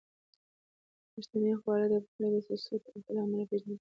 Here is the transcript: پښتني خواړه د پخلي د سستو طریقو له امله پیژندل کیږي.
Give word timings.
پښتني 1.13 1.53
خواړه 1.61 1.85
د 1.91 1.95
پخلي 2.03 2.29
د 2.33 2.37
سستو 2.47 2.75
طریقو 2.85 3.11
له 3.15 3.21
امله 3.25 3.43
پیژندل 3.49 3.59
کیږي. 3.63 3.69